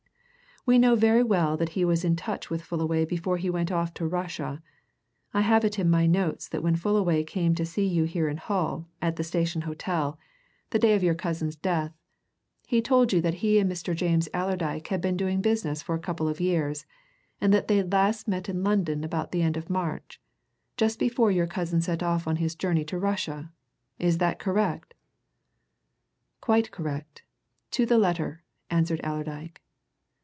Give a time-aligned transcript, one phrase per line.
[0.63, 3.95] "We know very well that he was in touch with Fullaway before he went off
[3.95, 4.61] to Russia
[5.33, 8.37] I have it in my notes that when Fullaway came to see you here in
[8.37, 10.19] Hull, at the Station Hotel,
[10.69, 11.95] the day of your cousin's death,
[12.67, 13.95] he told you that he and Mr.
[13.95, 16.85] James Allerdyke had been doing business for a couple of years,
[17.41, 20.21] and that they'd last met in London about the end of March,
[20.77, 23.51] just before your cousin set off on his journey to Russia.
[23.97, 24.93] Is that correct?"
[26.39, 27.23] "Quite correct
[27.71, 29.59] to the letter," answered Allerdyke.